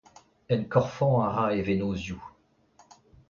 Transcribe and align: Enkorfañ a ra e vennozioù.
Enkorfañ 0.53 1.13
a 1.25 1.27
ra 1.35 1.45
e 1.59 1.59
vennozioù. 1.67 2.21